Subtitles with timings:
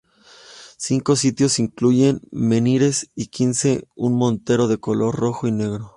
[0.77, 5.89] Cinco sitios incluyen menhires y quince un mortero de color rojo y negro.